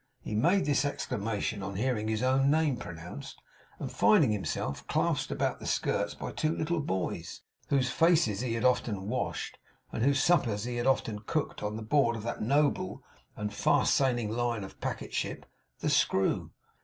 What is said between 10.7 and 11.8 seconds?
had often cooked, on